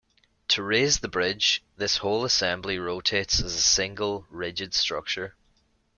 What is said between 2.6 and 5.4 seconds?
rotates as a single, rigid structure.